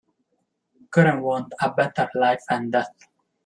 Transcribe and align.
Couldn't 0.89 1.21
want 1.21 1.53
a 1.61 1.69
better 1.71 2.09
life 2.15 2.41
and 2.49 2.71
death. 2.71 3.07